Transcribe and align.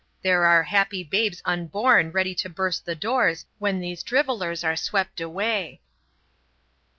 There 0.23 0.45
are 0.45 0.63
happy 0.63 1.03
babes 1.03 1.43
unborn 1.45 2.09
ready 2.11 2.33
to 2.33 2.49
burst 2.49 2.87
the 2.87 2.95
doors 2.95 3.45
when 3.59 3.79
these 3.79 4.01
drivellers 4.01 4.63
are 4.63 4.75
swept 4.75 5.21
away." 5.21 5.79